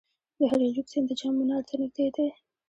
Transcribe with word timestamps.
د 0.37 0.39
هریرود 0.51 0.87
سیند 0.91 1.07
د 1.09 1.11
جام 1.19 1.33
منار 1.39 1.63
ته 1.69 1.75
نږدې 1.81 2.07
دی 2.15 2.27